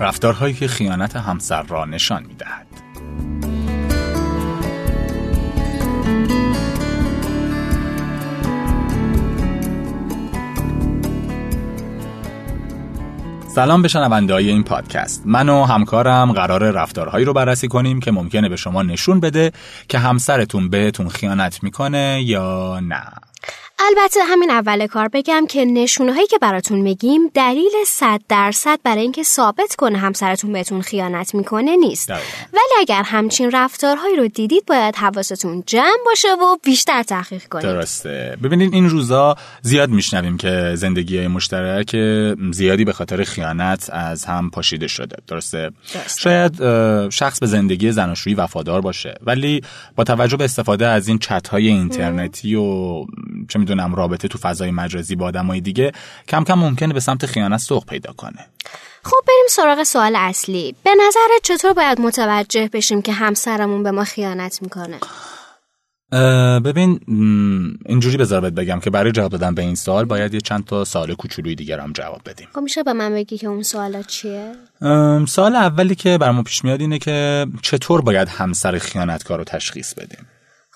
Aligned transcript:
رفتارهایی 0.00 0.54
که 0.54 0.68
خیانت 0.68 1.16
همسر 1.16 1.62
را 1.62 1.84
نشان 1.84 2.22
می‌دهد. 2.22 2.66
سلام 13.54 13.82
به 13.82 13.88
شنونده 13.88 14.34
های 14.34 14.48
این 14.48 14.62
پادکست. 14.62 15.22
من 15.26 15.48
و 15.48 15.64
همکارم 15.64 16.32
قرار 16.32 16.70
رفتارهایی 16.70 17.24
رو 17.24 17.32
بررسی 17.32 17.68
کنیم 17.68 18.00
که 18.00 18.10
ممکنه 18.10 18.48
به 18.48 18.56
شما 18.56 18.82
نشون 18.82 19.20
بده 19.20 19.52
که 19.88 19.98
همسرتون 19.98 20.68
بهتون 20.68 21.08
خیانت 21.08 21.62
می‌کنه 21.62 22.22
یا 22.24 22.80
نه. 22.80 23.02
البته 23.88 24.20
همین 24.24 24.50
اول 24.50 24.86
کار 24.86 25.08
بگم 25.08 25.46
که 25.48 25.64
نشونه 25.64 26.12
هایی 26.12 26.26
که 26.26 26.38
براتون 26.38 26.80
میگیم 26.80 27.30
دلیل 27.34 27.72
صد 27.86 28.20
درصد 28.28 28.78
برای 28.84 29.02
اینکه 29.02 29.22
ثابت 29.22 29.74
کنه 29.78 29.98
همسرتون 29.98 30.52
بهتون 30.52 30.82
خیانت 30.82 31.34
می‌کنه 31.34 31.76
نیست. 31.76 32.10
ولی 32.52 32.74
اگر 32.80 33.02
همچین 33.02 33.50
رفتارهایی 33.50 34.16
رو 34.16 34.28
دیدید 34.28 34.66
باید 34.66 34.96
حواستون 34.96 35.62
جمع 35.66 35.98
باشه 36.06 36.28
و 36.28 36.56
بیشتر 36.64 37.02
تحقیق 37.02 37.44
کنید. 37.44 37.64
درسته. 37.64 38.36
ببینید 38.42 38.74
این 38.74 38.88
روزا 38.88 39.36
زیاد 39.62 39.90
میشنویم 39.90 40.36
که 40.36 40.72
زندگی 40.74 41.18
های 41.18 41.28
مشترک 41.28 41.96
زیادی 42.52 42.84
به 42.84 42.92
خاطر 42.92 43.24
خیانت 43.24 43.90
از 43.92 44.24
هم 44.24 44.50
پاشیده 44.50 44.88
شده. 44.88 45.16
درسته, 45.26 45.70
درسته. 45.94 46.20
شاید 46.20 46.60
شخص 47.10 47.40
به 47.40 47.46
زندگی 47.46 47.92
زناشویی 47.92 48.34
وفادار 48.34 48.80
باشه. 48.80 49.14
ولی 49.22 49.60
با 49.96 50.04
توجه 50.04 50.36
به 50.36 50.44
استفاده 50.44 50.86
از 50.86 51.08
این 51.08 51.18
چت 51.18 51.48
های 51.48 51.68
اینترنتی 51.68 52.54
و 52.54 53.04
چه 53.48 53.58
می‌دونم 53.78 53.94
رابطه 53.94 54.28
تو 54.28 54.38
فضای 54.38 54.70
مجازی 54.70 55.16
با 55.16 55.26
آدمای 55.26 55.60
دیگه 55.60 55.92
کم 56.28 56.44
کم 56.44 56.54
ممکنه 56.54 56.94
به 56.94 57.00
سمت 57.00 57.26
خیانت 57.26 57.60
سوق 57.60 57.84
پیدا 57.86 58.12
کنه. 58.12 58.46
خب 59.04 59.16
بریم 59.28 59.46
سراغ 59.48 59.82
سوال 59.82 60.16
اصلی. 60.16 60.74
به 60.84 60.90
نظرت 61.06 61.42
چطور 61.42 61.72
باید 61.72 62.00
متوجه 62.00 62.70
بشیم 62.72 63.02
که 63.02 63.12
همسرمون 63.12 63.82
به 63.82 63.90
ما 63.90 64.04
خیانت 64.04 64.62
می‌کنه؟ 64.62 64.98
ببین 66.60 67.00
اینجوری 67.86 68.16
بذار 68.16 68.50
بگم 68.50 68.80
که 68.80 68.90
برای 68.90 69.12
جواب 69.12 69.32
دادن 69.32 69.54
به 69.54 69.62
این 69.62 69.74
سوال 69.74 70.04
باید 70.04 70.34
یه 70.34 70.40
چند 70.40 70.64
تا 70.64 70.84
سوال 70.84 71.14
کوچولوی 71.14 71.54
دیگر 71.54 71.80
هم 71.80 71.92
جواب 71.92 72.20
بدیم. 72.26 72.48
خب 72.54 72.60
میشه 72.60 72.82
به 72.82 72.92
من 72.92 73.14
بگی 73.14 73.38
که 73.38 73.46
اون 73.46 73.62
سوالا 73.62 74.02
چیه؟ 74.02 74.52
سوال 75.28 75.56
اولی 75.56 75.94
که 75.94 76.18
برامون 76.18 76.44
پیش 76.44 76.64
میاد 76.64 76.80
اینه 76.80 76.98
که 76.98 77.46
چطور 77.62 78.00
باید 78.00 78.28
همسر 78.28 78.78
خیانتکار 78.78 79.38
رو 79.38 79.44
تشخیص 79.44 79.94
بدیم؟ 79.94 80.26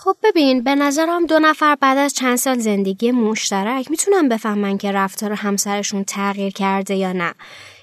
خب 0.05 0.17
ببین 0.23 0.65
به 0.65 0.75
نظرم 0.75 1.27
دو 1.27 1.39
نفر 1.39 1.77
بعد 1.81 1.99
از 1.99 2.15
چند 2.15 2.37
سال 2.37 2.59
زندگی 2.59 3.13
مشترک 3.13 3.91
می‌تونن 3.91 4.29
بفهمن 4.29 4.79
که 4.79 4.93
رفتار 4.93 5.33
همسرشون 5.33 6.05
تغییر 6.05 6.53
کرده 6.53 6.95
یا 6.95 7.13
نه. 7.13 7.35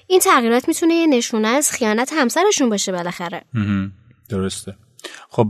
این 0.06 0.20
تغییرات 0.20 0.68
می‌تونه 0.68 0.94
یه 0.94 1.06
نشونه 1.06 1.48
از 1.48 1.70
خیانت 1.70 2.12
همسرشون 2.16 2.68
باشه 2.68 2.92
بالاخره. 2.92 3.42
درسته. 4.28 4.74
خب 5.28 5.46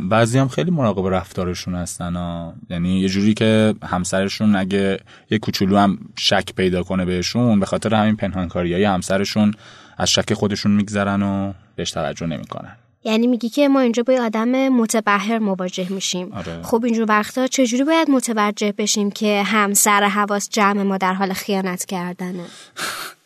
بعضی 0.00 0.38
هم 0.38 0.48
خیلی 0.48 0.70
مراقب 0.70 1.14
رفتارشون 1.14 1.74
هستن 1.74 2.16
ها. 2.16 2.54
یعنی 2.70 3.00
یه 3.00 3.08
جوری 3.08 3.34
که 3.34 3.74
همسرشون 3.82 4.56
اگه 4.56 5.00
یه 5.30 5.38
کوچولو 5.38 5.76
هم 5.76 5.98
شک 6.18 6.54
پیدا 6.56 6.82
کنه 6.82 7.04
بهشون 7.04 7.60
به 7.60 7.66
خاطر 7.66 7.94
همین 7.94 8.16
پنهانکاری 8.16 8.74
های 8.74 8.84
همسرشون 8.84 9.54
از 9.98 10.10
شک 10.10 10.34
خودشون 10.34 10.72
میگذرن 10.72 11.22
و 11.22 11.52
بهش 11.76 11.90
توجه 11.90 12.26
نمی‌کنن. 12.26 12.76
یعنی 13.04 13.26
میگی 13.26 13.48
که 13.48 13.68
ما 13.68 13.80
اینجا 13.80 14.02
با 14.02 14.12
آدم 14.22 14.68
متبهر 14.68 15.38
مواجه 15.38 15.92
میشیم. 15.92 16.32
آره. 16.32 16.62
خب 16.62 16.84
اینجور 16.84 17.06
وقتا 17.08 17.46
چجوری 17.46 17.84
باید 17.84 18.10
متوجه 18.10 18.72
بشیم 18.72 19.10
که 19.10 19.42
همسر 19.42 20.04
حواس 20.04 20.48
جمع 20.48 20.82
ما 20.82 20.98
در 20.98 21.14
حال 21.14 21.32
خیانت 21.32 21.84
کردنه؟ 21.84 22.44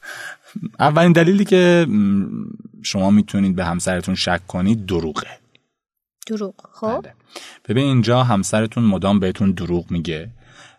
اولین 0.81 1.13
دلیلی 1.13 1.45
که 1.45 1.87
شما 2.83 3.11
می‌تونید 3.11 3.57
به 3.57 3.65
همسرتون 3.65 4.15
شک 4.15 4.47
کنید 4.47 4.87
دروغه. 4.87 5.29
دروغ. 6.27 6.55
خب؟ 6.73 7.01
بله. 7.01 7.15
ببین 7.69 7.85
اینجا 7.85 8.23
همسرتون 8.23 8.85
مدام 8.85 9.21
بهتون 9.21 9.53
دروغ 9.53 9.91
میگه. 9.91 10.31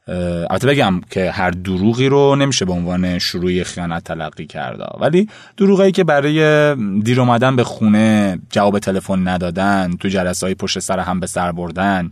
البته 0.08 0.68
بگم 0.68 1.02
که 1.10 1.32
هر 1.32 1.52
دروغی 1.52 2.10
رو 2.10 2.36
نمیشه 2.36 2.66
به 2.66 2.74
عنوان 2.74 3.20
شروع 3.20 3.64
خیانت 3.64 4.04
تلقی 4.04 4.46
کرده 4.46 4.86
ولی 5.00 5.30
دروغایی 5.58 5.92
که 5.92 6.04
برای 6.04 6.76
دیر 7.04 7.22
اومدن 7.22 7.56
به 7.56 7.64
خونه 7.64 8.40
جواب 8.50 8.80
تلفن 8.80 9.28
ندادن 9.28 9.94
تو 10.00 10.08
جلسه 10.08 10.46
های 10.46 10.56
پشت 10.56 10.80
سر 10.80 11.00
هم 11.00 11.20
به 11.20 11.28
سر 11.28 11.52
بردن 11.52 12.10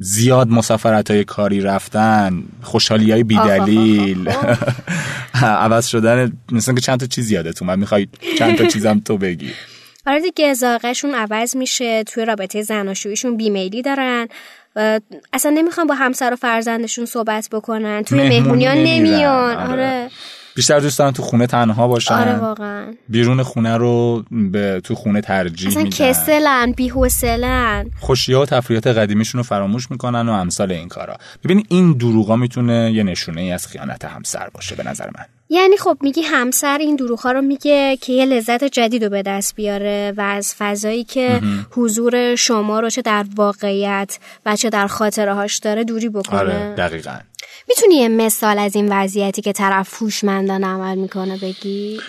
زیاد 0.00 0.48
مسافرت 0.48 1.10
های 1.10 1.24
کاری 1.24 1.60
رفتن 1.60 2.42
خوشحالی 2.62 3.12
های 3.12 3.24
بیدلیل. 3.24 4.30
عوض 5.42 5.86
شدن 5.86 6.32
مثلا 6.52 6.74
که 6.74 6.80
چند 6.80 7.00
تا 7.00 7.06
چیز 7.06 7.30
یادتون 7.30 7.68
من 7.68 7.78
می‌خوای 7.78 8.08
چند 8.38 8.56
تا 8.56 8.66
چیزم 8.66 8.98
تو 8.98 9.18
بگی. 9.18 9.50
آره 10.06 10.20
دیگه 10.20 10.46
ازاقشون 10.46 11.14
عوض 11.14 11.56
میشه 11.56 12.04
توی 12.04 12.24
رابطه 12.24 12.62
زناشویشون 12.62 13.36
بیمیلی 13.36 13.82
دارن. 13.82 14.28
اصلا 15.32 15.50
نمی‌خوان 15.54 15.86
با 15.86 15.94
همسر 15.94 16.32
و 16.32 16.36
فرزندشون 16.36 17.06
صحبت 17.06 17.48
بکنن. 17.52 18.02
توی 18.02 18.28
مهمونیان 18.28 18.76
نمیان. 18.76 19.56
آره. 19.56 20.10
بیشتر 20.58 20.78
دوست 20.80 20.98
دارن 20.98 21.12
تو 21.12 21.22
خونه 21.22 21.46
تنها 21.46 21.88
باشن. 21.88 22.14
آره 22.14 22.36
واقعا. 22.36 22.94
بیرون 23.08 23.42
خونه 23.42 23.76
رو 23.76 24.24
به 24.30 24.80
تو 24.84 24.94
خونه 24.94 25.20
ترجیح 25.20 25.68
اصلا 25.68 25.82
میدن. 25.82 25.96
کسلن 25.96 26.72
بی‌حوصله‌ن 26.72 27.90
خوشی 28.00 28.32
ها 28.32 28.40
و 28.42 28.46
تفریحات 28.46 28.86
قدیمیشون 28.86 29.38
رو 29.38 29.42
فراموش 29.42 29.90
می‌کنن 29.90 30.28
و 30.28 30.32
امثال 30.32 30.72
این 30.72 30.88
کارا. 30.88 31.16
ببین 31.44 31.66
این 31.68 31.92
دروغا 31.92 32.36
می‌تونه 32.36 32.92
یه 32.92 33.02
نشونه 33.02 33.40
ای 33.40 33.52
از 33.52 33.66
خیانت 33.66 34.04
همسر 34.04 34.48
باشه 34.54 34.74
به 34.74 34.88
نظر 34.88 35.06
من. 35.06 35.24
یعنی 35.50 35.76
خب 35.76 35.98
میگی 36.00 36.22
همسر 36.22 36.78
این 36.78 36.96
دروغ 36.96 37.26
رو 37.26 37.42
میگه 37.42 37.96
که 37.96 38.12
یه 38.12 38.24
لذت 38.24 38.64
جدید 38.64 39.04
رو 39.04 39.10
به 39.10 39.22
دست 39.22 39.54
بیاره 39.54 40.12
و 40.16 40.20
از 40.20 40.54
فضایی 40.58 41.04
که 41.04 41.40
حضور 41.70 42.34
شما 42.34 42.80
رو 42.80 42.90
چه 42.90 43.02
در 43.02 43.24
واقعیت 43.36 44.18
و 44.46 44.56
چه 44.56 44.70
در 44.70 44.86
خاطره 44.86 45.34
هاش 45.34 45.58
داره 45.58 45.84
دوری 45.84 46.08
بکنه. 46.08 46.38
آره 46.38 46.74
دقیقا. 46.78 47.16
می‌تونی 47.68 47.94
یه 47.94 48.08
مثال 48.08 48.58
از 48.58 48.76
این 48.76 48.88
وضعیتی 48.92 49.42
که 49.42 49.52
طرف 49.52 50.02
هوشمندانه 50.02 50.66
عمل 50.66 50.98
می‌کنه 50.98 51.36
بگی؟ 51.36 52.00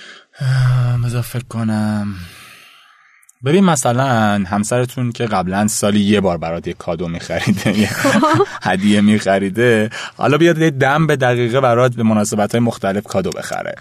بذار 1.05 1.21
فکر 1.21 1.45
کنم. 1.49 2.15
ببین 3.45 3.65
مثلا 3.65 4.05
همسرتون 4.47 5.11
که 5.11 5.25
قبلا 5.25 5.67
سالی 5.67 5.99
یه 5.99 6.21
بار 6.21 6.37
برات 6.37 6.67
یه 6.67 6.73
کادو 6.73 7.07
میخریده 7.07 7.79
یه 7.79 7.89
هدیه 8.61 9.01
میخریده 9.01 9.89
حالا 10.17 10.37
بیاد 10.37 10.57
یه 10.57 10.69
دم 10.69 11.07
به 11.07 11.15
دقیقه 11.15 11.61
برات 11.61 11.95
به 11.95 12.03
مناسبت 12.03 12.51
های 12.51 12.59
مختلف 12.59 13.03
کادو 13.03 13.29
بخره. 13.29 13.75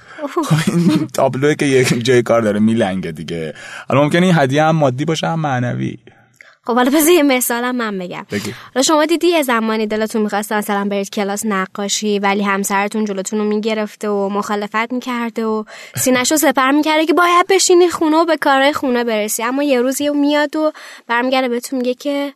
خب 0.44 0.56
این 0.66 1.06
تابلوه 1.06 1.54
که 1.54 1.66
یک 1.66 2.04
جای 2.04 2.22
کار 2.22 2.42
داره 2.42 2.60
میلنگه 2.60 3.12
دیگه. 3.12 3.54
حالا 3.88 4.02
ممکنه 4.02 4.26
این 4.26 4.34
هدیه 4.38 4.64
هم 4.64 4.76
مادی 4.76 5.04
باشه 5.04 5.26
هم 5.26 5.40
معنوی. 5.40 5.98
خب 6.68 6.74
حالا 6.74 6.90
بذار 6.90 7.12
یه 7.12 7.22
مثالم 7.22 7.76
من 7.76 7.98
بگم. 7.98 8.26
حالا 8.74 8.82
شما 8.82 9.06
دیدی 9.06 9.26
یه 9.26 9.42
زمانی 9.42 9.86
دلتون 9.86 10.22
می‌خواست 10.22 10.52
مثلا 10.52 10.84
برید 10.84 11.10
کلاس 11.10 11.46
نقاشی 11.46 12.18
ولی 12.18 12.42
همسرتون 12.42 13.04
جلوتون 13.04 13.38
رو 13.38 13.44
می‌گرفته 13.44 14.08
و 14.08 14.28
مخالفت 14.28 14.92
می‌کرده 14.92 15.44
و 15.44 15.64
سینش 15.96 16.30
رو 16.30 16.36
سپر 16.36 16.70
می‌کرده 16.70 17.06
که 17.06 17.12
باید 17.12 17.46
بشینی 17.50 17.88
خونه 17.88 18.16
و 18.16 18.24
به 18.24 18.36
کارهای 18.36 18.72
خونه 18.72 19.04
برسی. 19.04 19.42
اما 19.42 19.62
یه 19.62 19.80
روزی 19.80 20.08
میاد 20.08 20.56
و 20.56 20.72
برمیگرده 21.06 21.48
بهتون 21.48 21.78
میگه 21.78 21.94
که 21.94 22.32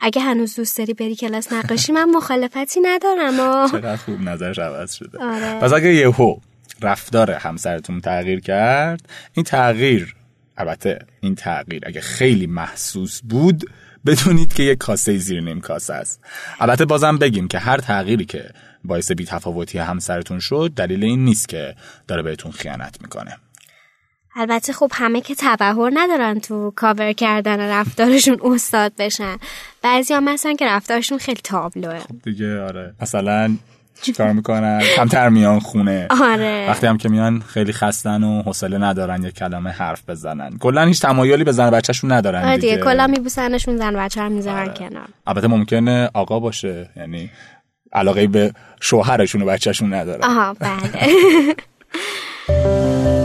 اگه 0.00 0.22
هنوز 0.22 0.56
دوست 0.56 0.78
داری 0.78 0.94
بری 0.94 1.16
کلاس 1.16 1.52
نقاشی 1.52 1.92
من 1.92 2.04
مخالفتی 2.04 2.80
ندارم. 2.80 3.40
و 3.40 3.68
چقدر 3.68 3.96
خوب 3.96 4.20
نظرش 4.20 4.58
عوض 4.58 4.92
شده. 4.92 5.18
آره. 5.24 5.60
پس 5.60 5.72
اگه 5.72 5.94
یهو 5.94 6.36
رفتار 6.82 7.30
همسرتون 7.30 8.00
تغییر 8.00 8.40
کرد 8.40 9.00
این 9.32 9.44
تغییر 9.44 10.14
البته 10.56 10.98
این 11.20 11.34
تغییر 11.34 11.82
اگه 11.86 12.00
خیلی 12.00 12.46
محسوس 12.46 13.20
بود 13.22 13.70
بدونید 14.06 14.54
که 14.54 14.62
یک 14.62 14.78
کاسه 14.78 15.18
زیر 15.18 15.40
نیم 15.40 15.60
کاسه 15.60 15.94
است. 15.94 16.24
البته 16.60 16.84
بازم 16.84 17.18
بگیم 17.18 17.48
که 17.48 17.58
هر 17.58 17.78
تغییری 17.78 18.24
که 18.24 18.50
باعث 18.84 19.12
بی 19.12 19.24
تفاوتی 19.24 19.78
همسرتون 19.78 20.38
شد 20.38 20.72
دلیل 20.76 21.04
این 21.04 21.24
نیست 21.24 21.48
که 21.48 21.74
داره 22.08 22.22
بهتون 22.22 22.52
خیانت 22.52 23.02
می‌کنه. 23.02 23.36
البته 24.38 24.72
خب 24.72 24.90
همه 24.94 25.20
که 25.20 25.34
تبهر 25.38 25.90
ندارن 25.94 26.40
تو 26.40 26.72
کاور 26.76 27.12
کردن 27.12 27.60
رفتارشون 27.60 28.38
استاد 28.44 28.92
بشن. 28.98 29.36
بعضی 29.82 30.14
هم 30.14 30.24
مثلا 30.24 30.52
که 30.52 30.66
رفتارشون 30.66 31.18
خیلی 31.18 31.40
تابلوه. 31.44 31.98
خب 31.98 32.22
دیگه 32.22 32.60
آره. 32.60 32.94
مثلا 33.00 33.56
چیکار 34.02 34.32
می‌کنن؟ 34.32 34.80
کمتر 34.96 35.28
میان 35.28 35.60
خونه. 35.60 36.06
آره. 36.22 36.66
وقتی 36.70 36.86
هم 36.86 36.96
که 36.98 37.08
میان 37.08 37.42
خیلی 37.48 37.72
خستن 37.72 38.22
و 38.24 38.42
حوصله 38.42 38.78
ندارن 38.78 39.22
یه 39.22 39.30
کلمه 39.30 39.70
حرف 39.70 40.02
بزنن. 40.08 40.58
کلا 40.58 40.84
هیچ 40.84 41.02
تمایلی 41.02 41.44
به 41.44 41.52
زن 41.52 41.70
بچهشون 41.70 42.12
ندارن 42.12 42.44
آره 42.44 42.58
دیگه. 42.58 42.78
کلا 42.78 43.06
میبوسنشون 43.06 43.76
زن 43.76 43.96
بچه 43.96 44.20
هم 44.20 44.32
می‌ذارن 44.32 44.58
آره. 44.68 44.74
کنار. 44.74 45.08
البته 45.26 45.46
ممکنه 45.46 46.10
آقا 46.14 46.40
باشه. 46.40 46.90
یعنی 46.96 47.30
علاقه 47.92 48.26
به 48.26 48.52
شوهرشون 48.80 49.42
و 49.42 49.44
بچهشون 49.44 49.94
ندارن 49.94 50.24
آها 50.24 50.56
بله. 50.60 51.54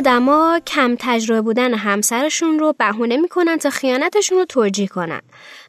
آدما 0.00 0.60
کم 0.66 0.96
تجربه 0.98 1.40
بودن 1.40 1.74
همسرشون 1.74 2.58
رو 2.58 2.74
بهونه 2.78 3.16
می‌کنن 3.16 3.56
تا 3.56 3.70
خیانتشون 3.70 4.38
رو 4.38 4.44
توجیه 4.44 4.86
کنن. 4.86 5.20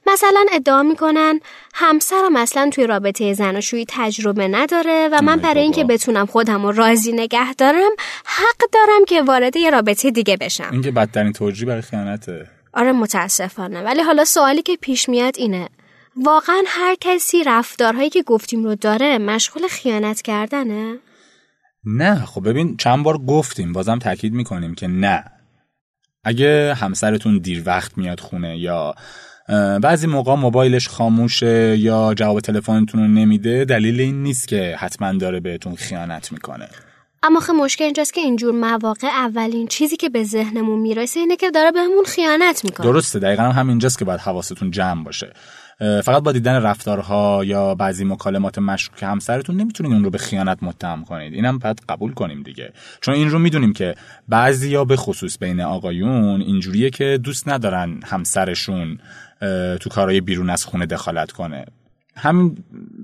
مثلا 0.08 0.46
ادعا 0.52 0.84
می‌کنن 0.84 1.40
همسرم 1.74 2.36
اصلا 2.36 2.70
توی 2.74 2.88
رابطه 2.88 3.34
زناشویی 3.34 3.86
تجربه 3.90 4.48
نداره 4.48 5.10
و 5.12 5.22
من 5.22 5.36
برای 5.36 5.62
اینکه 5.62 5.84
بتونم 5.84 6.26
خودم 6.26 6.66
رو 6.66 6.72
راضی 6.72 7.12
نگه 7.12 7.54
دارم 7.54 7.92
حق 8.26 8.70
دارم 8.72 9.06
که 9.08 9.22
وارد 9.22 9.56
یه 9.56 9.70
رابطه 9.70 10.12
دیگه 10.12 10.38
بشم. 10.38 10.70
این 10.72 10.82
که 10.82 10.92
بدترین 10.92 11.34
توجیه 11.34 11.68
برای 11.68 11.82
خیانته. 11.82 12.48
آره 12.74 12.92
متاسفانه. 12.92 13.82
ولی 13.82 14.02
حالا 14.02 14.26
سوالی 14.26 14.62
که 14.62 14.78
پیش 14.82 15.10
میاد 15.10 15.36
اینه 15.38 15.70
واقعا 16.16 16.64
هر 16.68 16.96
کسی 17.02 17.44
رفتارهایی 17.44 18.10
که 18.10 18.24
گفتیم 18.24 18.64
رو 18.64 18.76
داره 18.76 19.18
مشغول 19.18 19.68
خیانت 19.68 20.22
کردنه؟ 20.22 21.00
نه 21.86 22.26
خب 22.26 22.50
ببین 22.50 22.78
چند 22.78 23.04
بار 23.04 23.18
گفتیم 23.18 23.74
بازم 23.74 24.00
تاکید 24.00 24.34
می‌کنیم 24.34 24.76
که 24.76 24.88
نه. 24.88 25.24
اگه 26.24 26.74
همسرتون 26.74 27.38
دیر 27.38 27.64
وقت 27.66 27.98
میاد 27.98 28.20
خونه 28.20 28.58
یا 28.58 28.96
بعضی 29.82 30.08
موقع 30.08 30.36
موبایلش 30.36 30.88
خاموشه 30.88 31.78
یا 31.78 32.14
جواب 32.14 32.40
تلفنتون 32.40 33.02
رو 33.02 33.08
نمیده 33.08 33.66
دلیل 33.66 34.00
این 34.02 34.24
نیست 34.24 34.48
که 34.48 34.76
حتما 34.80 35.14
داره 35.14 35.40
بهتون 35.40 35.76
خیانت 35.76 36.32
می‌کنه. 36.32 36.70
اما 37.24 37.40
خب 37.40 37.54
مشکل 37.54 37.84
اینجاست 37.84 38.14
که 38.14 38.22
اینجور 38.22 38.56
مواقع 38.56 39.08
اولین 39.08 39.68
چیزی 39.68 39.98
که 39.98 40.10
به 40.10 40.24
ذهنمون 40.24 40.80
می‌رسه 40.80 41.20
اینه 41.20 41.36
که 41.36 41.52
داره 41.52 41.72
بهمون 41.72 42.04
خیانت 42.08 42.66
می‌کنه. 42.66 42.88
درسته 42.88 43.20
دقیقا 43.20 43.44
هم 43.44 43.52
همینجاست 43.52 44.00
که 44.00 44.06
باید 44.06 44.20
حواستون 44.20 44.72
جمع 44.72 45.04
باشه. 45.04 45.34
فقط 45.80 46.24
با 46.24 46.32
دیدن 46.32 46.54
رفتارها 46.54 47.44
یا 47.46 47.76
بعضی 47.76 48.06
مکالمات 48.06 48.58
مشکوک 48.58 49.04
همسرتون 49.04 49.56
نمی‌تونید 49.58 49.94
اون 49.94 50.04
رو 50.04 50.10
به 50.10 50.18
خیانت 50.18 50.58
متهم 50.62 51.04
کنید. 51.04 51.34
اینم 51.34 51.58
باید 51.60 51.82
قبول 51.90 52.14
کنیم 52.14 52.44
دیگه. 52.44 52.74
چون 53.02 53.14
این 53.14 53.30
رو 53.30 53.40
می‌دونیم 53.40 53.74
که 53.74 53.96
بعضی 54.30 54.70
یا 54.70 54.86
به 54.86 54.96
خصوص 54.96 55.38
بین 55.38 55.62
آقایون 55.62 56.42
اینجوریه 56.42 56.90
که 56.90 57.20
دوست 57.24 57.48
ندارن 57.48 58.00
همسرشون 58.06 59.00
تو 59.80 59.90
کارهای 59.90 60.22
بیرون 60.22 60.50
از 60.50 60.66
خونه 60.66 60.86
دخالت 60.86 61.32
کنه. 61.32 61.66
همین 62.16 62.58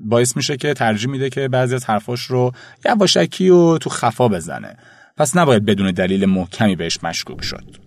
باعث 0.07 0.35
میشه 0.35 0.57
که 0.57 0.73
ترجیح 0.73 1.09
میده 1.09 1.29
که 1.29 1.47
بعضی 1.47 1.75
از 1.75 1.85
حرفاش 1.85 2.21
رو 2.21 2.51
یواشکی 2.85 3.49
و 3.49 3.77
تو 3.77 3.89
خفا 3.89 4.27
بزنه. 4.27 4.77
پس 5.17 5.37
نباید 5.37 5.65
بدون 5.65 5.91
دلیل 5.91 6.25
محکمی 6.25 6.75
بهش 6.75 6.99
مشکوک 7.03 7.43
شد. 7.43 7.86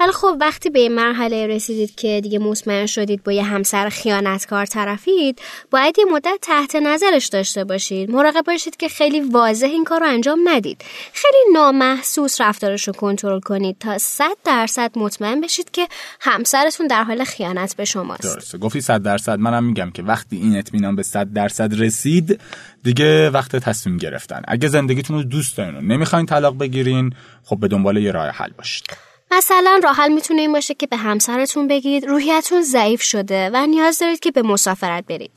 ولی 0.00 0.12
خب 0.12 0.36
وقتی 0.40 0.70
به 0.70 0.78
این 0.78 0.94
مرحله 0.94 1.46
رسیدید 1.46 1.94
که 1.94 2.20
دیگه 2.22 2.38
مطمئن 2.38 2.86
شدید 2.86 3.22
با 3.22 3.32
یه 3.32 3.42
همسر 3.42 3.88
خیانتکار 3.88 4.66
طرفید 4.66 5.40
باید 5.70 5.98
یه 5.98 6.04
مدت 6.04 6.38
تحت 6.42 6.76
نظرش 6.76 7.26
داشته 7.26 7.64
باشید. 7.64 8.10
مراقب 8.10 8.44
باشید 8.46 8.76
که 8.76 8.88
خیلی 8.88 9.20
واضح 9.20 9.66
این 9.66 9.84
کار 9.84 10.00
رو 10.00 10.06
انجام 10.06 10.38
ندید. 10.44 10.84
خیلی 11.12 11.38
نامحسوس 11.52 12.40
رفتارش 12.40 12.88
رو 12.88 12.94
کنترل 12.94 13.40
کنید 13.40 13.76
تا 13.80 13.98
صد 13.98 14.36
درصد 14.44 14.90
مطمئن 14.96 15.40
بشید 15.40 15.70
که 15.70 15.88
همسرتون 16.20 16.86
در 16.86 17.04
حال 17.04 17.24
خیانت 17.24 17.76
به 17.76 17.84
شماست. 17.84 18.22
درسته. 18.22 18.58
گفتی 18.58 18.80
صد 18.80 19.02
درصد. 19.02 19.38
منم 19.38 19.64
میگم 19.64 19.90
که 19.90 20.02
وقتی 20.02 20.36
این 20.36 20.56
اطمینان 20.56 20.96
به 20.96 21.02
صد 21.02 21.32
درصد 21.32 21.80
رسید 21.80 22.40
دیگه 22.82 23.30
وقت 23.30 23.56
تصمیم 23.56 23.96
گرفتن. 23.96 24.42
اگه 24.48 24.68
زندگیتون 24.68 25.16
رو 25.16 25.22
دوست 25.22 25.56
دارین 25.56 25.76
و 25.76 25.80
نمی‌خواین 25.80 26.26
طلاق 26.26 26.58
بگیرین 26.58 27.12
خب 27.44 27.60
به 27.60 27.68
دنبال 27.68 27.96
یه 27.96 28.12
راه 28.12 28.28
حل 28.28 28.50
باشید. 28.58 29.07
مثلا 29.30 29.80
راحل 29.84 30.12
می‌تونه 30.12 30.40
این 30.40 30.52
باشه 30.52 30.74
که 30.74 30.86
به 30.86 30.96
همسرتون 30.96 31.68
بگید 31.68 32.06
روحیتون 32.06 32.62
ضعیف 32.62 33.02
شده 33.02 33.50
و 33.52 33.66
نیاز 33.66 33.98
دارید 33.98 34.20
که 34.20 34.30
به 34.30 34.42
مسافرت 34.42 35.04
برید. 35.06 35.30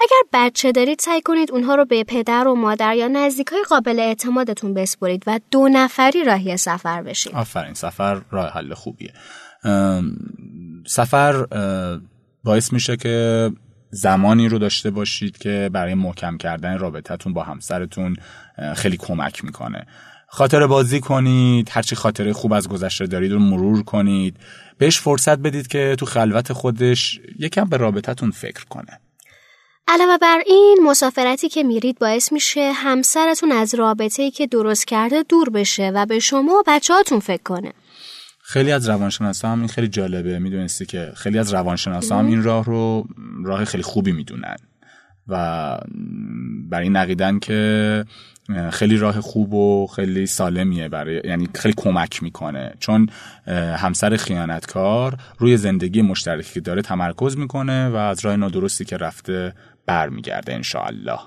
اگر 0.00 0.16
بچه 0.32 0.72
دارید 0.72 0.98
سعی 1.00 1.20
کنید 1.20 1.52
اونها 1.52 1.74
رو 1.74 1.84
به 1.84 2.04
پدر 2.04 2.48
و 2.48 2.54
مادر 2.54 2.94
یا 2.94 3.08
نزدیکای 3.08 3.62
قابل 3.68 4.00
اعتمادتون 4.00 4.74
بسپرید 4.74 5.22
و 5.26 5.40
دو 5.50 5.68
نفری 5.68 6.24
راهی 6.24 6.56
سفر 6.56 7.02
بشید. 7.02 7.34
آفرین 7.34 7.74
سفر 7.74 8.22
راه 8.30 8.48
حل 8.50 8.74
خوبیه. 8.74 9.12
سفر 10.86 11.46
باعث 12.44 12.72
میشه 12.72 12.96
که 12.96 13.50
زمانی 13.90 14.48
رو 14.48 14.58
داشته 14.58 14.90
باشید 14.90 15.38
که 15.38 15.70
برای 15.72 15.94
محکم 15.94 16.36
کردن 16.36 16.78
رابطتون 16.78 17.32
با 17.32 17.42
همسرتون 17.42 18.16
خیلی 18.76 18.96
کمک 18.96 19.44
می‌کنه. 19.44 19.86
خاطر 20.28 20.66
بازی 20.66 21.00
کنید 21.00 21.68
هرچی 21.72 21.96
خاطره 21.96 22.32
خوب 22.32 22.52
از 22.52 22.68
گذشته 22.68 23.06
دارید 23.06 23.32
رو 23.32 23.38
مرور 23.38 23.82
کنید. 23.82 24.36
بهش 24.78 25.00
فرصت 25.00 25.38
بدید 25.38 25.66
که 25.66 25.96
تو 25.98 26.06
خلوت 26.06 26.52
خودش 26.52 27.20
یکم 27.38 27.64
به 27.64 27.76
رابطتون 27.76 28.30
فکر 28.30 28.64
کنه. 28.64 29.00
علاوه 29.88 30.18
بر 30.18 30.42
این 30.46 30.78
مسافرتی 30.82 31.48
که 31.48 31.62
میرید 31.62 31.98
باعث 31.98 32.32
میشه 32.32 32.72
همسرتون 32.72 33.52
از 33.52 33.74
رابطه‌ای 33.74 34.30
که 34.30 34.46
درست 34.46 34.86
کرده 34.86 35.22
دور 35.22 35.50
بشه 35.50 35.90
و 35.94 36.06
به 36.06 36.18
شما 36.18 36.52
و 36.52 36.62
بچهاتون 36.66 37.20
فکر 37.20 37.42
کنه. 37.42 37.72
خیلی 38.50 38.72
از 38.72 38.88
روانشناسا 38.88 39.48
هم 39.48 39.58
این 39.58 39.68
خیلی 39.68 39.88
جالبه. 39.88 40.38
می‌دونستی 40.38 40.86
که 40.86 41.12
خیلی 41.14 41.38
از 41.38 41.54
روانشناسا 41.54 42.18
هم 42.18 42.26
این 42.26 42.42
راه 42.42 42.64
رو 42.64 43.08
راه 43.44 43.64
خیلی 43.64 43.82
خوبی 43.82 44.12
می‌دونن 44.12 44.56
و 45.28 45.78
برای 46.70 46.84
این 46.84 46.96
نقیدن 46.96 47.38
که 47.38 48.04
خیلی 48.70 48.96
راه 48.96 49.20
خوب 49.20 49.54
و 49.54 49.86
خیلی 49.86 50.26
سالمیه 50.26 50.88
برای 50.88 51.20
یعنی 51.24 51.48
خیلی 51.54 51.74
کمک 51.76 52.22
می‌کنه. 52.22 52.74
چون 52.80 53.08
همسر 53.76 54.16
خیانتکار 54.16 55.16
روی 55.38 55.56
زندگی 55.56 56.02
مشترکی 56.02 56.60
داره 56.60 56.82
تمرکز 56.82 57.36
می‌کنه 57.36 57.88
و 57.88 57.96
از 57.96 58.24
راه 58.24 58.36
نادرستی 58.36 58.84
که 58.84 58.96
رفته 58.96 59.54
برمیگرده 59.86 60.54
انشاءالله. 60.54 61.18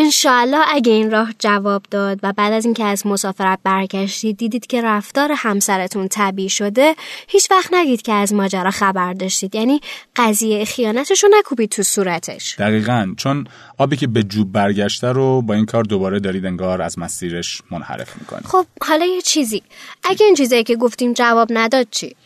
انشاءالله 0.00 0.58
اگه 0.68 0.92
این 0.92 1.10
راه 1.10 1.32
جواب 1.38 1.82
داد 1.90 2.20
و 2.22 2.32
بعد 2.32 2.52
از 2.52 2.64
اینکه 2.64 2.84
از 2.84 3.06
مسافرت 3.06 3.58
برگشتید 3.64 4.36
دیدید 4.36 4.66
که 4.66 4.82
رفتار 4.82 5.32
همسرتون 5.36 6.08
طبیعی 6.08 6.48
شده 6.48 6.94
هیچ 7.28 7.50
وقت 7.50 7.74
نگید 7.74 8.02
که 8.02 8.12
از 8.12 8.32
ماجرا 8.32 8.70
خبر 8.70 9.12
داشتید. 9.12 9.54
یعنی 9.54 9.80
قضیه 10.16 10.64
خیانتش 10.64 11.24
رو 11.24 11.30
نکوبید 11.38 11.70
تو 11.70 11.82
صورتش. 11.82 12.54
دقیقا. 12.58 13.14
چون 13.16 13.46
آبی 13.78 13.96
که 13.96 14.06
به 14.06 14.22
جوب 14.22 14.52
برگشته 14.52 15.08
رو 15.08 15.42
با 15.42 15.54
این 15.54 15.66
کار 15.66 15.84
دوباره 15.84 16.20
دارید 16.20 16.46
انگار 16.46 16.82
از 16.82 16.98
مسیرش 16.98 17.62
منحرف 17.70 18.16
می‌کنید. 18.20 18.44
خب 18.44 18.66
حالا 18.82 19.04
یه 19.04 19.22
چیزی. 19.22 19.62
اگه 20.04 20.26
این 20.26 20.34
چیزایی 20.34 20.64
که 20.64 20.76
گفتیم 20.76 21.12
جواب 21.12 21.48
نداد 21.50 21.86
چی؟ 21.90 22.16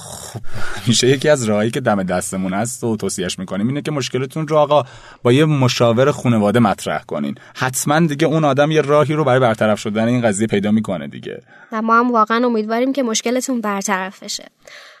خب 0.00 0.40
میشه 0.86 1.08
یکی 1.08 1.28
از 1.28 1.44
راهایی 1.44 1.70
که 1.70 1.80
دم 1.80 2.02
دستمون 2.02 2.52
هست 2.52 2.84
و 2.84 2.96
توصیهش 2.96 3.38
می‌کنیم 3.38 3.68
اینه 3.68 3.82
که 3.82 3.90
مشکلتون 3.90 4.48
رو 4.48 4.56
آقا 4.56 4.84
با 5.22 5.32
یه 5.32 5.44
مشاور 5.44 6.10
خانواده 6.10 6.58
مطرح 6.58 7.02
کنین. 7.02 7.34
حتما 7.54 8.00
دیگه 8.00 8.26
اون 8.26 8.44
آدم 8.44 8.70
یه 8.70 8.80
راهی 8.80 9.14
رو 9.14 9.24
برای 9.24 9.40
برطرف 9.40 9.80
شدن 9.80 10.08
این 10.08 10.20
قضیه 10.20 10.46
پیدا 10.46 10.70
می‌کنه 10.70 11.08
دیگه. 11.08 11.42
و 11.72 11.82
ما 11.82 11.98
هم 11.98 12.12
واقعا 12.12 12.46
امیدواریم 12.46 12.92
که 12.92 13.02
مشکلتون 13.02 13.60
برطرف 13.60 14.22
بشه. 14.22 14.44